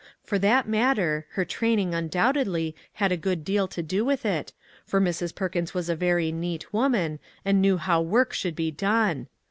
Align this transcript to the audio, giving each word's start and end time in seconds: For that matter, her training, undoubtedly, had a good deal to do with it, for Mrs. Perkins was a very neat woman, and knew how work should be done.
For 0.23 0.39
that 0.39 0.67
matter, 0.67 1.27
her 1.33 1.45
training, 1.45 1.93
undoubtedly, 1.93 2.75
had 2.93 3.11
a 3.11 3.15
good 3.17 3.43
deal 3.45 3.67
to 3.67 3.83
do 3.83 4.03
with 4.03 4.25
it, 4.25 4.51
for 4.83 4.99
Mrs. 4.99 5.35
Perkins 5.35 5.75
was 5.75 5.89
a 5.89 5.95
very 5.95 6.31
neat 6.31 6.73
woman, 6.73 7.19
and 7.45 7.61
knew 7.61 7.77
how 7.77 8.01
work 8.01 8.33
should 8.33 8.55
be 8.55 8.71
done. 8.71 9.27